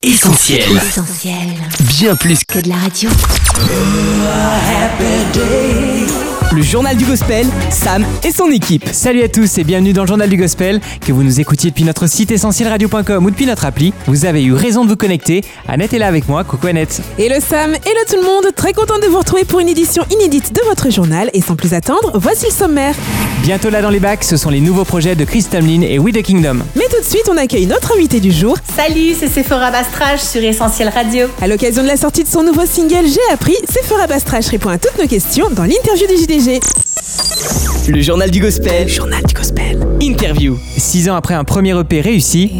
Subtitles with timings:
[0.00, 0.62] Essentiel.
[0.76, 1.34] Essentiel.
[1.98, 3.10] Bien plus Que de la radio.
[6.52, 8.84] Le journal du gospel, Sam et son équipe.
[8.92, 10.80] Salut à tous et bienvenue dans le journal du gospel.
[11.04, 14.52] Que vous nous écoutiez depuis notre site essentielradio.com ou depuis notre appli, vous avez eu
[14.52, 15.42] raison de vous connecter.
[15.66, 16.44] Annette est là avec moi.
[16.44, 17.02] Coucou Annette.
[17.18, 20.54] Hello Sam, hello tout le monde, très content de vous retrouver pour une édition inédite
[20.54, 22.94] de votre journal et sans plus attendre, voici le sommaire.
[23.48, 26.12] Bientôt là dans les bacs, ce sont les nouveaux projets de Chris Tomlin et We
[26.12, 26.58] the Kingdom.
[26.76, 28.58] Mais tout de suite, on accueille notre invité du jour.
[28.76, 31.28] Salut, c'est Sephora Bastrage sur Essentiel Radio.
[31.40, 34.76] À l'occasion de la sortie de son nouveau single J'ai appris, Sephora Bastrach répond à
[34.76, 36.60] toutes nos questions dans l'interview du JDG.
[37.88, 38.86] Le journal du gospel.
[38.86, 39.78] journal du gospel.
[40.02, 40.58] Interview.
[40.76, 42.52] Six ans après un premier EP réussi,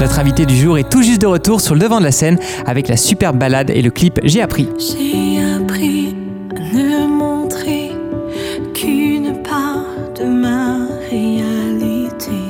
[0.00, 2.38] notre invité du jour est tout juste de retour sur le devant de la scène
[2.64, 4.66] avec la superbe balade et le clip J'ai appris.
[4.78, 5.95] J'ai appris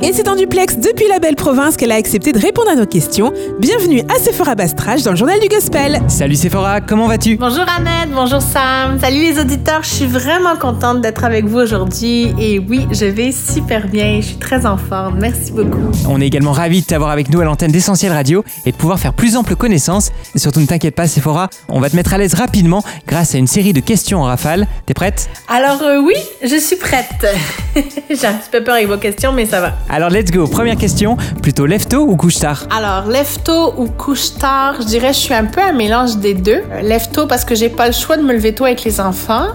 [0.06, 2.86] Et c'est en duplex depuis la belle province qu'elle a accepté de répondre à nos
[2.86, 3.32] questions.
[3.58, 6.00] Bienvenue à Sephora Bastrach dans le journal du gospel.
[6.06, 7.36] Salut Sephora, comment vas-tu?
[7.36, 9.00] Bonjour Annette, bonjour Sam.
[9.00, 12.32] Salut les auditeurs, je suis vraiment contente d'être avec vous aujourd'hui.
[12.38, 15.18] Et oui, je vais super bien, je suis très en forme.
[15.18, 15.90] Merci beaucoup.
[16.08, 19.00] On est également ravis de t'avoir avec nous à l'antenne d'Essentiel Radio et de pouvoir
[19.00, 20.12] faire plus ample connaissance.
[20.36, 23.38] Et surtout ne t'inquiète pas Sephora, on va te mettre à l'aise rapidement grâce à
[23.38, 24.68] une série de questions en rafale.
[24.86, 25.28] T'es prête?
[25.48, 27.26] Alors euh, oui, je suis prête.
[28.08, 29.72] J'ai un petit peu peur avec vos questions, mais ça va.
[29.96, 32.66] Alors let's go, première question, plutôt lève ou couche tard?
[32.70, 33.38] Alors, lève
[33.78, 36.60] ou couche tard, je dirais je suis un peu un mélange des deux.
[36.70, 39.46] Euh, Lève parce que j'ai pas le choix de me lever tôt avec les enfants.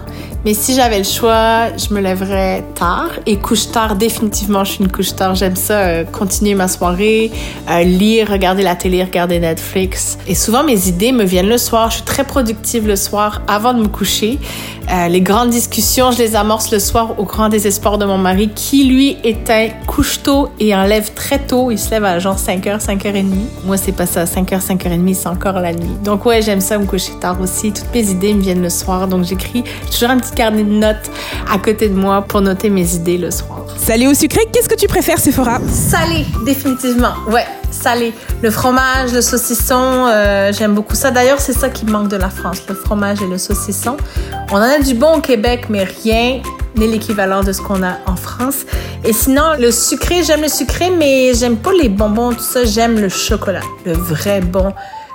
[0.44, 3.10] Mais si j'avais le choix, je me lèverais tard.
[3.26, 5.36] Et couche tard, définitivement, je suis une couche tard.
[5.36, 7.30] J'aime ça, euh, continuer ma soirée,
[7.70, 10.18] euh, lire, regarder la télé, regarder Netflix.
[10.26, 11.90] Et souvent, mes idées me viennent le soir.
[11.90, 14.40] Je suis très productive le soir avant de me coucher.
[14.90, 18.50] Euh, les grandes discussions, je les amorce le soir au grand désespoir de mon mari
[18.52, 19.16] qui, lui,
[19.48, 21.70] un couche tôt et en lève très tôt.
[21.70, 23.24] Il se lève à genre 5h, 5h30.
[23.64, 24.24] Moi, c'est pas ça.
[24.24, 25.96] 5h, 5h30, c'est encore la nuit.
[26.04, 27.72] Donc, ouais, j'aime ça me coucher tard aussi.
[27.72, 29.06] Toutes mes idées me viennent le soir.
[29.06, 31.10] Donc, j'écris toujours un petit carnet de notes
[31.52, 33.66] à côté de moi pour noter mes idées le soir.
[33.76, 35.58] Salé ou sucré, qu'est-ce que tu préfères Sephora?
[35.68, 37.14] Salé, définitivement.
[37.28, 38.12] Ouais, salé.
[38.42, 41.10] Le fromage, le saucisson, euh, j'aime beaucoup ça.
[41.10, 43.96] D'ailleurs, c'est ça qui me manque de la France, le fromage et le saucisson.
[44.52, 46.42] On en a du bon au Québec, mais rien
[46.76, 48.64] n'est l'équivalent de ce qu'on a en France.
[49.04, 52.64] Et sinon, le sucré, j'aime le sucré, mais j'aime pas les bonbons, tout ça.
[52.64, 54.72] J'aime le chocolat, le vrai bon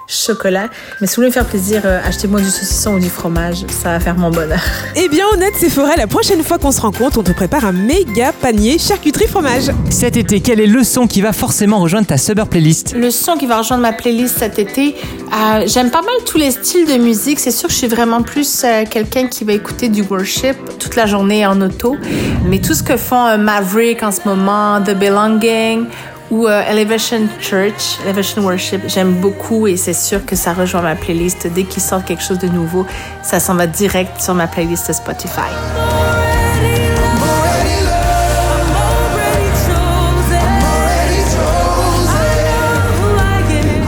[0.07, 0.69] chocolat.
[1.01, 3.89] Mais si vous voulez me faire plaisir, euh, achetez-moi du saucisson ou du fromage, ça
[3.89, 4.59] va faire mon bonheur.
[4.95, 8.31] Eh bien honnête Sephora, la prochaine fois qu'on se rencontre, on te prépare un méga
[8.33, 9.71] panier charcuterie fromage.
[9.89, 12.95] Cet été, quel est le son qui va forcément rejoindre ta Summer Playlist?
[12.95, 14.95] Le son qui va rejoindre ma playlist cet été,
[15.33, 17.39] euh, j'aime pas mal tous les styles de musique.
[17.39, 20.95] C'est sûr que je suis vraiment plus euh, quelqu'un qui va écouter du worship toute
[20.95, 21.97] la journée en auto.
[22.45, 25.85] Mais tout ce que font euh, Maverick en ce moment, The Belonging
[26.31, 30.95] ou euh, Elevation Church, Elevation Worship, j'aime beaucoup et c'est sûr que ça rejoint ma
[30.95, 31.47] playlist.
[31.53, 32.85] Dès qu'ils sortent quelque chose de nouveau,
[33.23, 35.51] ça s'en va direct sur ma playlist Spotify.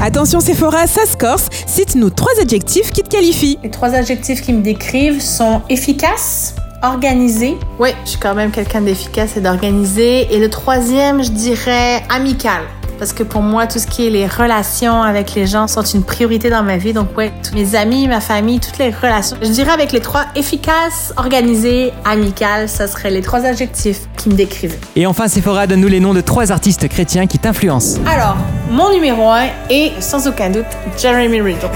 [0.02, 1.50] Attention Sephora, ça se corse.
[1.68, 3.60] Cite-nous trois adjectifs qui te qualifient.
[3.62, 7.58] Les trois adjectifs qui me décrivent sont efficace, organisé.
[7.80, 10.34] Oui, je suis quand même quelqu'un d'efficace et d'organisé.
[10.34, 12.62] Et le troisième, je dirais amical.
[13.00, 16.04] Parce que pour moi, tout ce qui est les relations avec les gens sont une
[16.04, 16.92] priorité dans ma vie.
[16.92, 19.38] Donc, ouais, tous mes amis, ma famille, toutes les relations.
[19.42, 24.34] Je dirais avec les trois efficace, organisé, amical, ça serait les trois adjectifs qui me
[24.34, 24.76] décrivent.
[24.98, 28.02] Et enfin Sephora, donne-nous les noms de trois artistes chrétiens qui t'influencent.
[28.06, 28.36] Alors,
[28.70, 30.66] mon numéro un est sans aucun doute
[30.98, 31.70] Jeremy Riddle.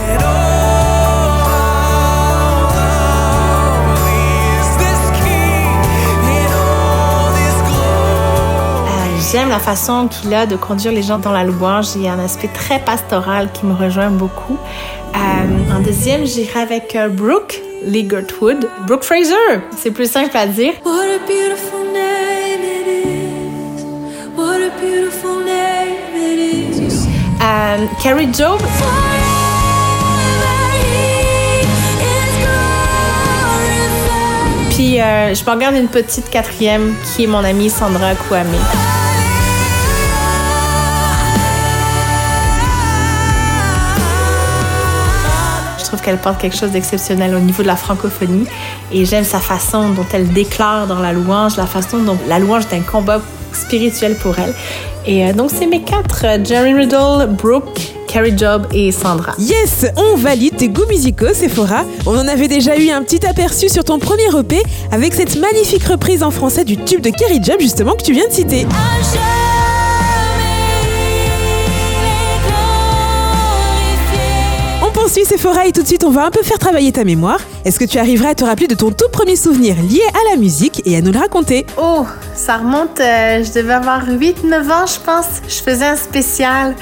[9.33, 11.87] J'aime la façon qu'il a de conduire les gens dans la louange.
[11.95, 14.59] Il y a un aspect très pastoral qui me rejoint beaucoup.
[15.15, 18.69] Euh, en deuxième, j'irai avec euh, Brooke Ligertwood.
[18.85, 19.33] Brooke Fraser,
[19.75, 20.73] c'est plus simple à dire.
[20.85, 23.83] What a beautiful name it is.
[24.37, 27.07] What a beautiful name it is.
[27.41, 28.61] Euh, Carrie Job,
[34.69, 38.45] puis euh, je me regarde une petite quatrième qui est mon amie Sandra Kouame.
[46.03, 48.45] Qu'elle porte quelque chose d'exceptionnel au niveau de la francophonie
[48.91, 52.63] et j'aime sa façon dont elle déclare dans la louange, la façon dont la louange
[52.71, 53.21] est un combat
[53.53, 54.53] spirituel pour elle.
[55.05, 59.33] Et euh, donc c'est mes quatre, euh, Jerry Riddle, Brooke, Carrie Job et Sandra.
[59.39, 61.83] Yes, on valide tes goûts musicaux, Sephora.
[62.05, 64.61] On en avait déjà eu un petit aperçu sur ton premier EP
[64.91, 68.27] avec cette magnifique reprise en français du tube de Kerry Job, justement, que tu viens
[68.27, 68.67] de citer.
[75.13, 77.39] Poursuit Sephora et tout de suite on va un peu faire travailler ta mémoire.
[77.65, 80.37] Est-ce que tu arriverais à te rappeler de ton tout premier souvenir lié à la
[80.37, 81.67] musique et à nous le raconter?
[81.77, 85.27] Oh, ça remonte, euh, je devais avoir 8-9 ans, je pense.
[85.47, 86.75] Je faisais un spécial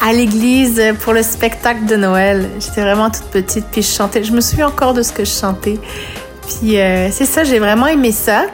[0.00, 2.48] à l'église pour le spectacle de Noël.
[2.60, 4.22] J'étais vraiment toute petite, puis je chantais.
[4.22, 5.80] Je me souviens encore de ce que je chantais.
[6.46, 8.44] Puis euh, c'est ça, j'ai vraiment aimé ça.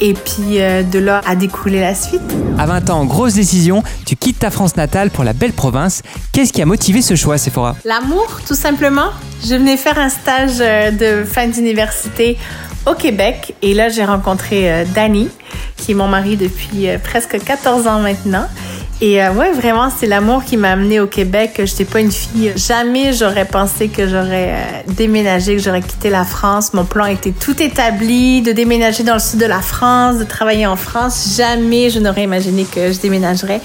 [0.00, 2.22] Et puis euh, de là a découlé la suite.
[2.58, 6.02] À 20 ans, grosse décision, tu quittes ta France natale pour la belle province.
[6.32, 7.76] Qu'est-ce qui a motivé ce choix, Sephora?
[7.84, 9.10] L'amour, tout simplement.
[9.44, 12.38] Je venais faire un stage euh, de fin d'université
[12.86, 15.28] au Québec et là j'ai rencontré euh, Danny,
[15.76, 18.46] qui est mon mari depuis presque 14 ans maintenant.
[19.02, 21.52] Et euh, ouais, vraiment, c'est l'amour qui m'a amenée au Québec.
[21.56, 22.52] Je n'étais pas une fille.
[22.54, 26.74] Jamais j'aurais pensé que j'aurais euh, déménagé, que j'aurais quitté la France.
[26.74, 30.66] Mon plan était tout établi, de déménager dans le sud de la France, de travailler
[30.66, 31.34] en France.
[31.34, 33.62] Jamais je n'aurais imaginé que je déménagerais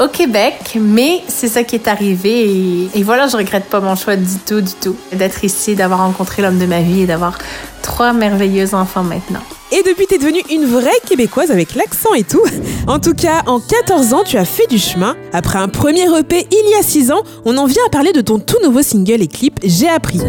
[0.00, 0.78] au Québec.
[0.80, 2.88] Mais c'est ça qui est arrivé.
[2.94, 4.96] Et, voilà, je regrette pas mon choix du tout, du tout.
[5.12, 7.38] D'être ici, d'avoir rencontré l'homme de ma vie et d'avoir
[7.82, 9.42] trois merveilleux enfants maintenant.
[9.72, 12.42] Et depuis, t'es devenue une vraie Québécoise avec l'accent et tout.
[12.86, 15.16] En tout cas, en 14 ans, tu as fait du chemin.
[15.32, 18.20] Après un premier EP il y a 6 ans, on en vient à parler de
[18.20, 20.20] ton tout nouveau single et clip J'ai appris.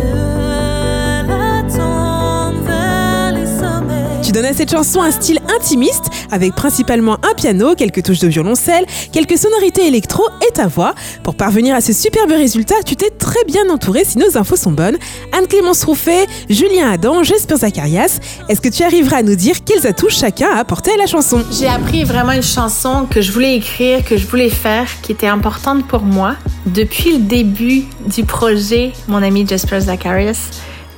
[4.28, 8.28] Tu donnes à cette chanson un style intimiste, avec principalement un piano, quelques touches de
[8.28, 10.96] violoncelle, quelques sonorités électro et ta voix.
[11.24, 14.72] Pour parvenir à ce superbe résultat, tu t'es très bien entouré si nos infos sont
[14.72, 14.98] bonnes.
[15.32, 18.20] Anne-Clémence Rouffet, Julien Adam, Jesper Zacharias.
[18.50, 21.42] Est-ce que tu arriveras à nous dire quels atouts chacun a apporté à la chanson?
[21.58, 25.28] J'ai appris vraiment une chanson que je voulais écrire, que je voulais faire, qui était
[25.28, 26.36] importante pour moi.
[26.66, 30.50] Depuis le début du projet, mon ami Jasper Zacharias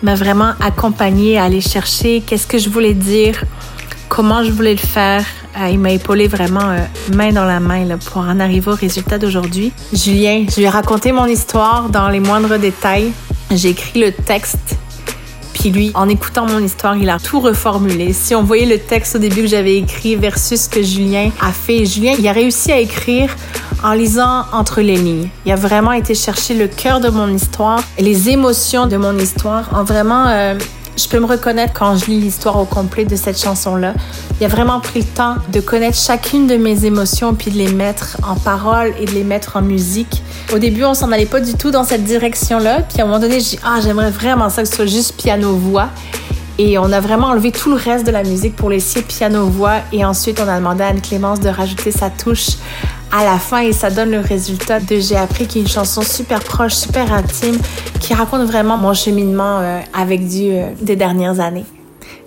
[0.03, 3.43] m'a vraiment accompagné à aller chercher qu'est-ce que je voulais dire,
[4.07, 5.25] comment je voulais le faire.
[5.57, 6.79] Euh, il m'a épaulé vraiment euh,
[7.13, 9.71] main dans la main là, pour en arriver au résultat d'aujourd'hui.
[9.91, 13.11] Julien, je lui ai raconté mon histoire dans les moindres détails.
[13.51, 14.77] J'ai écrit le texte
[15.59, 18.13] puis lui, en écoutant mon histoire, il a tout reformulé.
[18.13, 21.51] Si on voyait le texte au début que j'avais écrit versus ce que Julien a
[21.51, 23.35] fait, Julien, il a réussi à écrire
[23.83, 25.27] en lisant entre les lignes.
[25.45, 29.69] Il a vraiment été chercher le cœur de mon histoire, les émotions de mon histoire,
[29.73, 30.27] en vraiment...
[30.27, 30.57] euh,
[30.99, 33.93] je peux me reconnaître quand je lis l'histoire au complet de cette chanson-là.
[34.39, 37.71] Il a vraiment pris le temps de connaître chacune de mes émotions puis de les
[37.71, 40.21] mettre en paroles et de les mettre en musique.
[40.53, 42.81] Au début, on s'en allait pas du tout dans cette direction-là.
[42.81, 45.15] Puis à un moment donné, j'ai dit, ah, j'aimerais vraiment ça que ce soit juste
[45.15, 45.89] piano-voix.
[46.61, 49.77] Et on a vraiment enlevé tout le reste de la musique pour laisser piano-voix.
[49.93, 52.57] Et ensuite, on a demandé à Anne-Clémence de rajouter sa touche
[53.13, 56.01] à la fin et ça donne le résultat de J'ai appris, qui est une chanson
[56.01, 57.57] super proche, super intime,
[58.01, 61.65] qui raconte vraiment mon cheminement euh, avec Dieu euh, des dernières années.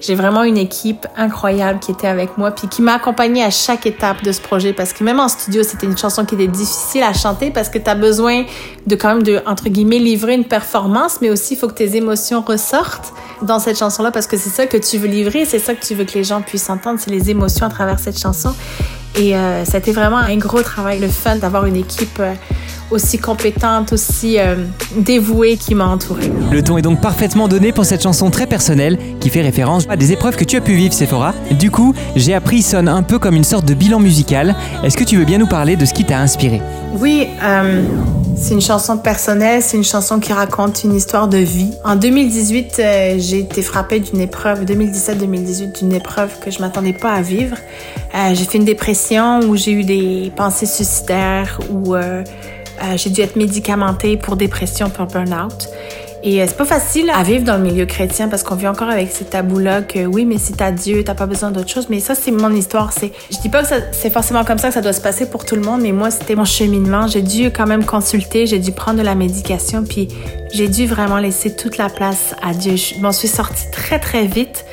[0.03, 3.87] J'ai vraiment une équipe incroyable qui était avec moi puis qui m'a accompagnée à chaque
[3.87, 7.05] étape de ce projet parce que même en studio, c'était une chanson qui était difficile
[7.05, 8.45] à chanter parce que tu as besoin
[8.87, 11.97] de quand même de entre guillemets livrer une performance mais aussi il faut que tes
[11.97, 13.13] émotions ressortent
[13.43, 15.85] dans cette chanson là parce que c'est ça que tu veux livrer, c'est ça que
[15.85, 18.55] tu veux que les gens puissent entendre, c'est les émotions à travers cette chanson.
[19.17, 22.35] Et euh, c'était vraiment un gros travail, le fun d'avoir une équipe euh,
[22.91, 24.57] aussi compétente, aussi euh,
[24.97, 26.31] dévouée qui m'a entourée.
[26.51, 29.97] Le ton est donc parfaitement donné pour cette chanson très personnelle qui fait référence à
[29.97, 31.35] des épreuves que tu as pu vivre, Sephora.
[31.53, 34.55] Du coup, j'ai appris sonne un peu comme une sorte de bilan musical.
[34.83, 36.61] Est-ce que tu veux bien nous parler de ce qui t'a inspiré?
[36.99, 37.83] Oui, euh,
[38.37, 41.71] c'est une chanson personnelle, c'est une chanson qui raconte une histoire de vie.
[41.85, 47.13] En 2018, euh, j'ai été frappée d'une épreuve, 2017-2018, d'une épreuve que je m'attendais pas
[47.13, 47.57] à vivre.
[48.15, 51.95] Euh, j'ai fait une dépression où j'ai eu des pensées suicidaires, où
[52.81, 55.69] euh, j'ai dû être médicamentée pour dépression, pour burn-out.
[56.25, 58.89] Et euh, c'est pas facile à vivre dans le milieu chrétien parce qu'on vit encore
[58.89, 61.89] avec ces tabous-là que oui, mais si t'as Dieu, t'as pas besoin d'autre chose.
[61.91, 62.93] Mais ça, c'est mon histoire.
[62.93, 65.45] C'est, je dis pas que c'est forcément comme ça que ça doit se passer pour
[65.45, 67.09] tout le monde, mais moi, c'était mon cheminement.
[67.09, 70.09] J'ai dû quand même consulter, j'ai dû prendre de la médication, puis
[70.53, 72.77] j'ai dû vraiment laisser toute la place à Dieu.
[72.77, 74.65] Je m'en suis sortie très, très vite.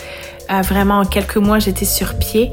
[0.52, 2.52] Euh, vraiment, en quelques mois, j'étais sur pied.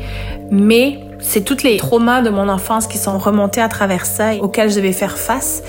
[0.50, 4.40] Mais c'est tous les traumas de mon enfance qui sont remontés à travers ça, et
[4.40, 5.62] auxquels je devais faire face.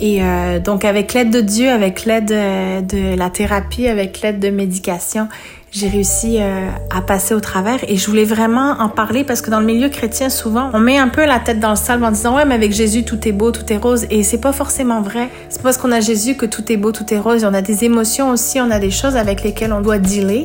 [0.00, 4.40] Et euh, donc, avec l'aide de Dieu, avec l'aide euh, de la thérapie, avec l'aide
[4.40, 5.28] de médication,
[5.76, 7.80] j'ai réussi euh, à passer au travers.
[7.86, 10.96] Et je voulais vraiment en parler parce que dans le milieu chrétien, souvent, on met
[10.96, 13.32] un peu la tête dans le sable en disant ouais, mais avec Jésus, tout est
[13.32, 14.06] beau, tout est rose.
[14.08, 15.28] Et c'est pas forcément vrai.
[15.50, 17.44] C'est pas parce qu'on a Jésus que tout est beau, tout est rose.
[17.44, 20.44] On a des émotions aussi, on a des choses avec lesquelles on doit dealer.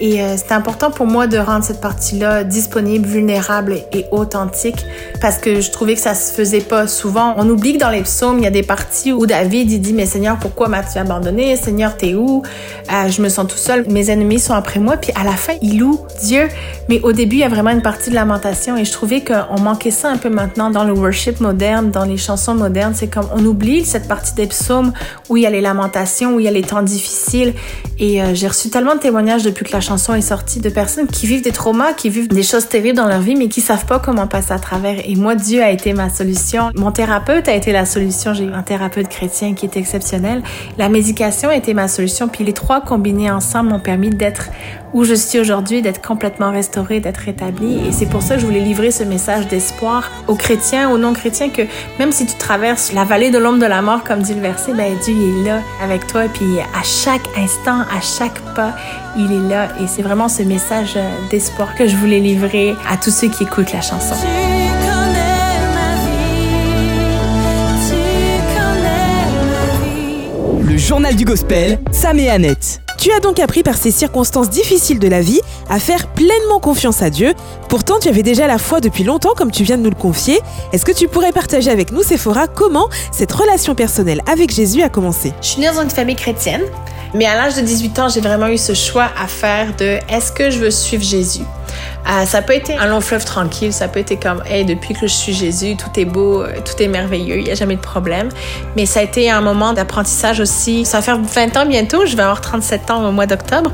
[0.00, 4.86] Et euh, c'était important pour moi de rendre cette partie-là disponible, vulnérable et authentique
[5.20, 7.34] parce que je trouvais que ça se faisait pas souvent.
[7.36, 9.92] On oublie que dans les psaumes, il y a des parties où David il dit
[9.92, 11.56] mais Seigneur, pourquoi m'as-tu abandonné?
[11.56, 12.42] Seigneur, t'es où?
[12.92, 13.86] Euh, Je me sens tout seul.
[13.90, 14.98] Mes ennemis sont après moi.
[14.98, 16.48] Puis à la fin, il loue Dieu.
[16.90, 19.58] Mais au début, il y a vraiment une partie de lamentation et je trouvais qu'on
[19.60, 22.92] manquait ça un peu maintenant dans le worship moderne, dans les chansons modernes.
[22.94, 24.92] C'est comme on oublie cette partie des psaumes
[25.30, 27.54] où il y a les lamentations, où il y a les temps difficiles.
[27.98, 31.06] Et euh, j'ai reçu tellement de témoignages depuis que la chanson est sortie de personnes
[31.06, 33.86] qui vivent des traumas, qui vivent des choses terribles dans leur vie, mais qui savent
[33.86, 34.98] pas comment passer à travers.
[35.08, 36.70] Et moi, Dieu a été ma solution.
[36.74, 38.34] Mon thérapeute a été la solution.
[38.34, 40.42] J'ai eu un thérapeute chrétien qui est exceptionnel.
[40.76, 42.28] La médication a été ma solution.
[42.28, 44.47] Puis les trois combinés ensemble m'ont permis d'être
[44.94, 47.86] où je suis aujourd'hui, d'être complètement restaurée, d'être rétablie.
[47.86, 51.50] Et c'est pour ça que je voulais livrer ce message d'espoir aux chrétiens, aux non-chrétiens,
[51.50, 51.62] que
[51.98, 54.72] même si tu traverses la vallée de l'ombre de la mort, comme dit le verset,
[54.72, 56.24] ben Dieu est là avec toi.
[56.24, 58.74] Et puis à chaque instant, à chaque pas,
[59.16, 59.68] il est là.
[59.80, 60.98] Et c'est vraiment ce message
[61.30, 64.14] d'espoir que je voulais livrer à tous ceux qui écoutent la chanson.
[64.14, 64.26] Tu
[64.86, 66.46] connais ma vie,
[67.88, 67.96] tu
[68.56, 69.18] connais
[69.50, 70.72] ma vie.
[70.72, 72.87] Le journal du gospel, Sam et Annette.
[72.98, 75.40] Tu as donc appris par ces circonstances difficiles de la vie
[75.70, 77.32] à faire pleinement confiance à Dieu.
[77.68, 80.40] Pourtant, tu avais déjà la foi depuis longtemps, comme tu viens de nous le confier.
[80.72, 84.88] Est-ce que tu pourrais partager avec nous, Sephora, comment cette relation personnelle avec Jésus a
[84.88, 85.32] commencé?
[85.40, 86.62] Je suis née dans une famille chrétienne,
[87.14, 90.32] mais à l'âge de 18 ans, j'ai vraiment eu ce choix à faire de est-ce
[90.32, 91.44] que je veux suivre Jésus?
[92.06, 95.06] Euh, ça peut être un long fleuve tranquille, ça peut être comme, hey, depuis que
[95.06, 97.80] je suis Jésus, tout est beau, euh, tout est merveilleux, il n'y a jamais de
[97.80, 98.28] problème.
[98.76, 100.84] Mais ça a été un moment d'apprentissage aussi.
[100.84, 103.70] Ça va faire 20 ans bientôt, je vais avoir 37 ans au mois d'octobre.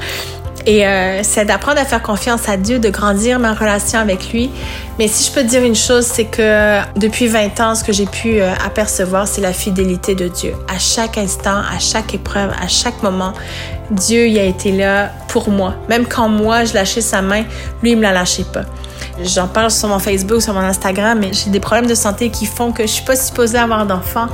[0.66, 4.50] Et euh, c'est d'apprendre à faire confiance à Dieu, de grandir ma relation avec lui.
[4.99, 7.92] Mais si je peux te dire une chose, c'est que depuis 20 ans, ce que
[7.92, 10.54] j'ai pu euh, apercevoir, c'est la fidélité de Dieu.
[10.68, 13.35] À chaque instant, à chaque épreuve, à chaque moment,
[13.90, 15.75] Dieu il a été là pour moi.
[15.88, 17.44] Même quand moi, je lâchais sa main,
[17.83, 18.62] lui, il me la lâchait pas.
[19.23, 22.47] J'en parle sur mon Facebook, sur mon Instagram, mais j'ai des problèmes de santé qui
[22.47, 24.26] font que je suis pas supposée avoir d'enfants.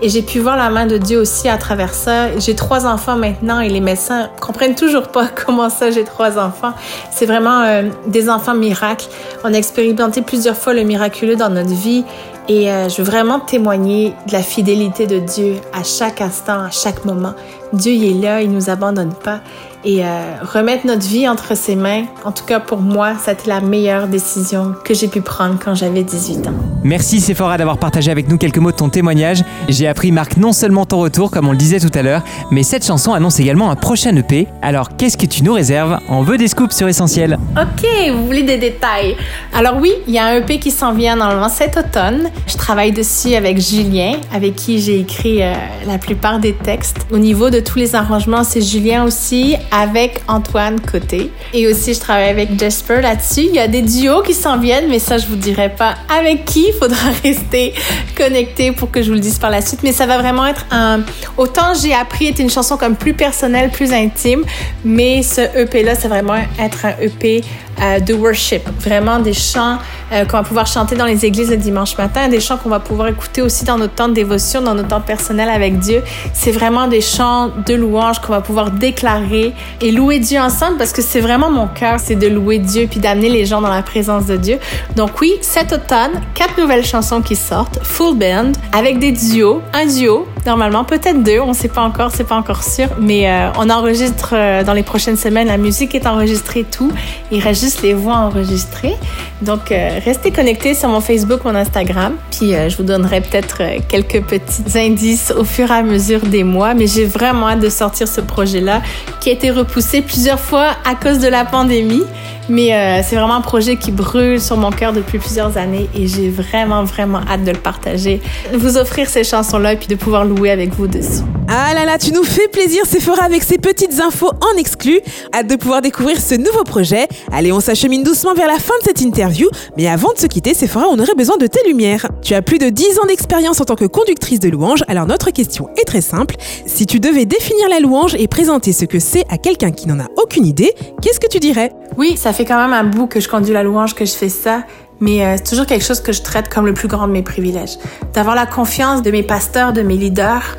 [0.00, 2.38] Et j'ai pu voir la main de Dieu aussi à travers ça.
[2.38, 6.72] J'ai trois enfants maintenant et les médecins comprennent toujours pas comment ça j'ai trois enfants.
[7.10, 9.06] C'est vraiment euh, des enfants miracles.
[9.42, 12.04] On a expérimenté plusieurs fois le miraculeux dans notre vie
[12.48, 16.70] et euh, je veux vraiment témoigner de la fidélité de Dieu à chaque instant, à
[16.70, 17.34] chaque moment.
[17.72, 19.40] Dieu il est là, il nous abandonne pas
[19.84, 22.04] et euh, remettre notre vie entre ses mains.
[22.24, 26.02] En tout cas pour moi, c'était la meilleure décision que j'ai pu prendre quand j'avais
[26.02, 26.54] 18 ans.
[26.84, 29.42] Merci Sephora d'avoir partagé avec nous quelques mots de ton témoignage.
[29.68, 32.62] J'ai appris, Marc, non seulement ton retour, comme on le disait tout à l'heure, mais
[32.62, 34.46] cette chanson annonce également un prochain EP.
[34.62, 35.98] Alors, qu'est-ce que tu nous réserves?
[36.08, 37.38] On veut des scoops sur Essentiel.
[37.56, 39.16] Ok, vous voulez des détails.
[39.52, 42.30] Alors oui, il y a un EP qui s'en vient normalement cet automne.
[42.46, 45.52] Je travaille dessus avec Julien, avec qui j'ai écrit euh,
[45.86, 47.06] la plupart des textes.
[47.10, 51.30] Au niveau de tous les arrangements, c'est Julien aussi, avec Antoine Côté.
[51.52, 53.42] Et aussi, je travaille avec Jasper là-dessus.
[53.48, 56.44] Il y a des duos qui s'en viennent, mais ça, je vous dirai pas avec
[56.44, 56.66] qui.
[56.68, 57.74] Il faudra rester
[58.16, 59.82] connecté pour que je vous le dise par la suite.
[59.82, 61.00] Mais ça va vraiment être un...
[61.36, 64.44] Autant j'ai appris était une chanson comme plus personnelle, plus intime,
[64.84, 67.42] mais ce EP-là, c'est vraiment être un EP
[67.80, 68.62] euh, de worship.
[68.80, 69.78] Vraiment des chants
[70.12, 72.80] euh, qu'on va pouvoir chanter dans les églises le dimanche matin, des chants qu'on va
[72.80, 76.02] pouvoir écouter aussi dans notre temps de dévotion, dans notre temps personnel avec Dieu.
[76.32, 80.92] C'est vraiment des chants de louange qu'on va pouvoir déclarer et louer Dieu ensemble parce
[80.92, 83.82] que c'est vraiment mon cœur, c'est de louer Dieu puis d'amener les gens dans la
[83.82, 84.58] présence de Dieu.
[84.96, 89.86] Donc oui, cet automne, quatre nouvelles chansons qui sortent, full band, avec des duos, un
[89.86, 93.68] duo normalement, peut-être deux, on sait pas encore, c'est pas encore sûr, mais euh, on
[93.68, 96.90] enregistre dans les prochaines semaines, la musique est enregistrée, tout,
[97.30, 98.96] il reste les voix enregistrées.
[99.42, 103.58] Donc euh, restez connectés sur mon Facebook, mon Instagram, puis euh, je vous donnerai peut-être
[103.60, 107.60] euh, quelques petits indices au fur et à mesure des mois, mais j'ai vraiment hâte
[107.60, 108.82] de sortir ce projet-là
[109.20, 112.02] qui a été repoussé plusieurs fois à cause de la pandémie.
[112.48, 116.06] Mais euh, c'est vraiment un projet qui brûle sur mon cœur depuis plusieurs années et
[116.06, 118.20] j'ai vraiment, vraiment hâte de le partager,
[118.52, 121.22] de vous offrir ces chansons-là et puis de pouvoir louer avec vous dessus.
[121.50, 125.00] Ah là là, tu nous fais plaisir, Sephora, avec ces petites infos en exclu.
[125.34, 127.08] Hâte de pouvoir découvrir ce nouveau projet.
[127.32, 129.48] Allez, on s'achemine doucement vers la fin de cette interview.
[129.78, 132.06] Mais avant de se quitter, Sephora, on aurait besoin de tes lumières.
[132.22, 135.30] Tu as plus de 10 ans d'expérience en tant que conductrice de louange, alors notre
[135.30, 136.36] question est très simple.
[136.66, 140.00] Si tu devais définir la louange et présenter ce que c'est à quelqu'un qui n'en
[140.00, 141.72] a aucune idée, qu'est-ce que tu dirais?
[141.96, 144.28] Oui, ça fait quand même un bout que je conduis la louange, que je fais
[144.28, 144.64] ça.
[145.00, 147.22] Mais euh, c'est toujours quelque chose que je traite comme le plus grand de mes
[147.22, 147.78] privilèges.
[148.14, 150.56] D'avoir la confiance de mes pasteurs, de mes leaders,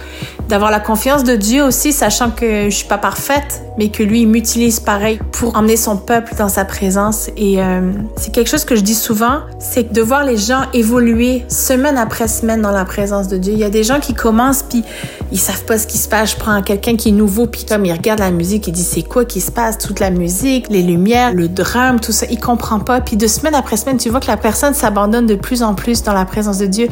[0.50, 4.22] d'avoir la confiance de Dieu aussi, sachant que je suis pas parfaite, mais que lui,
[4.22, 7.30] il m'utilise pareil pour emmener son peuple dans sa présence.
[7.38, 11.46] Et euh, c'est quelque chose que je dis souvent, c'est de voir les gens évoluer
[11.50, 13.54] semaine après semaine dans la présence de Dieu.
[13.54, 14.84] Il y a des gens qui commencent, puis
[15.32, 16.32] ils savent pas ce qui se passe.
[16.32, 19.04] Je prends quelqu'un qui est nouveau, puis comme il regarde la musique, il dit c'est
[19.04, 22.80] quoi qui se passe, toute la musique, les lumières, le drum, tout ça, il comprend
[22.80, 23.02] pas.
[23.02, 26.04] Puis de semaine après semaine, tu vois que la personne s'abandonne de plus en plus
[26.04, 26.88] dans la présence de Dieu.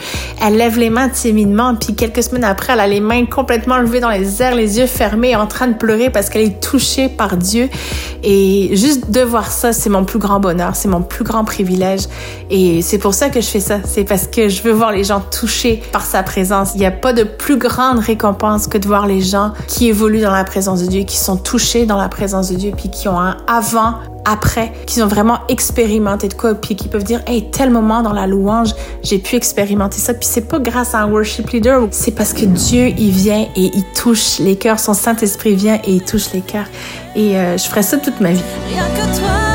[0.46, 3.78] Elle lève les mains timidement, puis quelques semaines après, elle a les mains complètement complètement
[3.78, 7.08] levée dans les airs, les yeux fermés, en train de pleurer parce qu'elle est touchée
[7.08, 7.70] par Dieu.
[8.22, 12.02] Et juste de voir ça, c'est mon plus grand bonheur, c'est mon plus grand privilège.
[12.50, 13.78] Et c'est pour ça que je fais ça.
[13.86, 16.72] C'est parce que je veux voir les gens touchés par sa présence.
[16.76, 20.20] Il n'y a pas de plus grande récompense que de voir les gens qui évoluent
[20.20, 23.08] dans la présence de Dieu, qui sont touchés dans la présence de Dieu, puis qui
[23.08, 23.94] ont un avant
[24.28, 28.14] après, qui ont vraiment expérimenté de quoi, puis qui peuvent dire, hey, tel moment dans
[28.14, 28.70] la louange,
[29.04, 30.14] j'ai pu expérimenter ça.
[30.14, 33.72] Puis c'est pas grâce à un worship leader, c'est parce que Dieu, il vient et
[33.74, 34.80] il touche les cœurs.
[34.80, 36.68] Son Saint-Esprit vient et il touche les cœurs.
[37.16, 38.44] Et euh, je ferai ça toute ma vie.
[38.70, 39.47] Rien que toi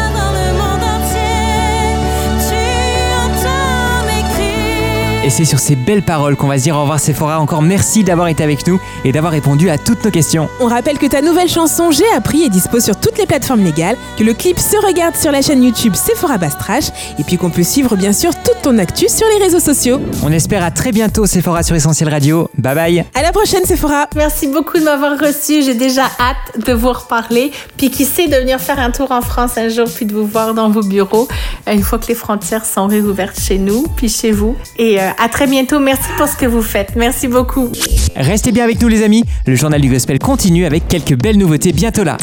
[5.25, 7.39] Et c'est sur ces belles paroles qu'on va se dire au revoir Sephora.
[7.39, 10.49] Encore merci d'avoir été avec nous et d'avoir répondu à toutes nos questions.
[10.59, 13.97] On rappelle que ta nouvelle chanson J'ai appris est dispo sur toutes les plateformes légales,
[14.19, 16.89] que le clip se regarde sur la chaîne YouTube Sephora Bastrash
[17.21, 20.01] et puis qu'on peut suivre bien sûr toute ton actu sur les réseaux sociaux.
[20.25, 22.51] On espère à très bientôt Sephora sur Essentiel Radio.
[22.59, 23.05] Bye bye.
[23.15, 25.63] À la prochaine Sephora Merci beaucoup de m'avoir reçu.
[25.63, 27.53] J'ai déjà hâte de vous reparler.
[27.77, 30.27] Puis qui sait de venir faire un tour en France un jour, puis de vous
[30.27, 31.29] voir dans vos bureaux
[31.69, 34.57] une fois que les frontières sont réouvertes chez nous, puis chez vous.
[34.79, 35.81] Et euh, à très bientôt.
[35.81, 36.95] Merci pour ce que vous faites.
[36.97, 37.71] Merci beaucoup.
[38.17, 39.25] Restez bien avec nous les amis.
[39.47, 42.17] Le journal du gospel continue avec quelques belles nouveautés bientôt là.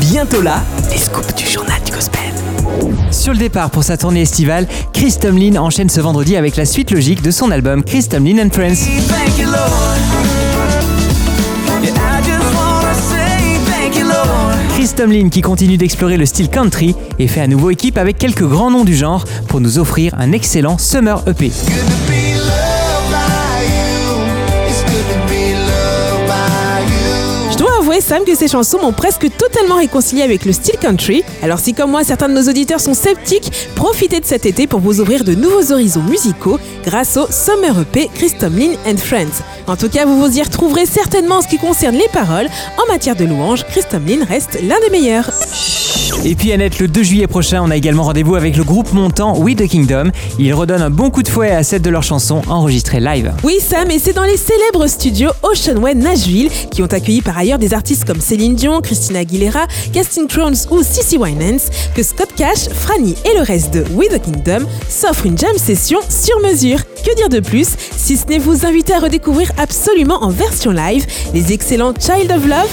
[0.00, 2.20] Bientôt là, les scoops du journal du gospel.
[3.10, 6.90] Sur le départ pour sa tournée estivale, Chris Tomlin enchaîne ce vendredi avec la suite
[6.90, 8.86] logique de son album Chris Tomlin and Friends.
[14.94, 18.70] Chris qui continue d'explorer le style country et fait à nouveau équipe avec quelques grands
[18.70, 21.50] noms du genre pour nous offrir un excellent Summer EP.
[28.00, 31.22] Sam que ces chansons m'ont presque totalement réconcilié avec le style country.
[31.42, 34.80] Alors si comme moi certains de nos auditeurs sont sceptiques, profitez de cet été pour
[34.80, 39.42] vous ouvrir de nouveaux horizons musicaux grâce au Summer EP Chris Tomlin and Friends.
[39.66, 42.48] En tout cas, vous vous y retrouverez certainement en ce qui concerne les paroles.
[42.78, 45.30] En matière de louange, Chris Tomlin reste l'un des meilleurs.
[46.24, 49.38] Et puis Annette, le 2 juillet prochain, on a également rendez-vous avec le groupe montant
[49.38, 50.10] We the Kingdom.
[50.38, 53.32] Ils redonnent un bon coup de fouet à cette de leurs chansons enregistrées live.
[53.42, 57.36] Oui Sam, et c'est dans les célèbres studios Ocean Way Nashville qui ont accueilli par
[57.38, 61.58] ailleurs des artistes comme Céline Dion, Christina Aguilera, Casting Crowns ou Cissy Winans
[61.94, 65.98] que Scott Cash, Franny et le reste de We the Kingdom s'offrent une jam session
[66.08, 66.78] sur mesure.
[67.04, 67.68] Que dire de plus?
[67.96, 72.46] Si ce n'est vous inviter à redécouvrir absolument en version live les excellents Child of
[72.46, 72.68] Love,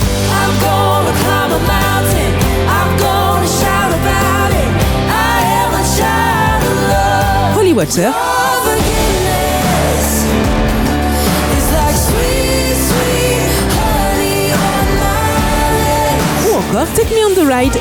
[16.47, 17.79] ou encore Take Me on the Ride.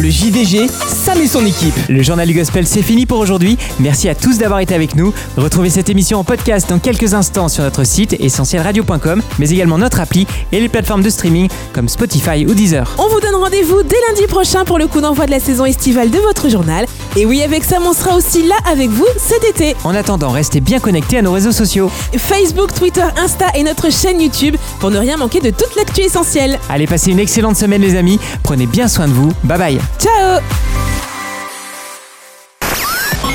[0.00, 0.70] Le JDG,
[1.08, 1.74] Sam et son équipe.
[1.88, 3.56] Le journal du gospel, c'est fini pour aujourd'hui.
[3.80, 5.14] Merci à tous d'avoir été avec nous.
[5.38, 10.00] Retrouvez cette émission en podcast dans quelques instants sur notre site essentielradio.com, mais également notre
[10.00, 12.94] appli et les plateformes de streaming comme Spotify ou Deezer.
[12.98, 16.10] On vous donne rendez-vous dès lundi prochain pour le coup d'envoi de la saison estivale
[16.10, 16.84] de votre journal.
[17.16, 19.76] Et oui, avec Sam, on sera aussi là avec vous cet été.
[19.84, 21.90] En attendant, restez bien connectés à nos réseaux sociaux.
[22.18, 26.58] Facebook, Twitter, Insta et notre chaîne YouTube pour ne rien manquer de toute l'actu essentielle.
[26.68, 28.20] Allez, passez une excellente semaine les amis.
[28.42, 29.32] Prenez bien soin de vous.
[29.42, 29.80] Bye bye.
[29.98, 30.42] Ciao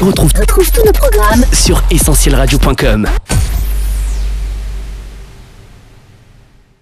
[0.03, 3.07] Retrouve tous nos programmes sur essentielradio.com.